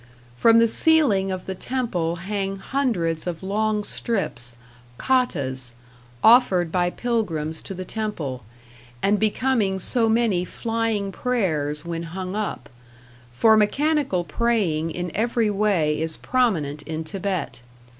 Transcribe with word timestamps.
From 0.35 0.57
the 0.57 0.67
ceiling 0.67 1.29
of 1.29 1.45
the 1.45 1.53
temple 1.53 2.15
hang 2.15 2.55
hundreds 2.55 3.27
of 3.27 3.43
long 3.43 3.83
strips, 3.83 4.55
katas, 4.97 5.73
offered 6.23 6.71
by 6.71 6.89
pilgrims 6.89 7.61
to 7.61 7.75
the 7.75 7.85
temple, 7.85 8.41
and 9.03 9.19
becoming 9.19 9.77
so 9.77 10.09
many 10.09 10.43
flying 10.43 11.11
prayers 11.11 11.85
when 11.85 12.01
hung 12.01 12.35
up 12.35 12.67
for 13.31 13.55
mechanical 13.55 14.23
praying 14.23 14.89
in 14.89 15.11
every 15.13 15.51
way 15.51 16.01
is 16.01 16.17
prominent 16.17 16.81
in 16.81 17.03
Thibet.... 17.03 17.61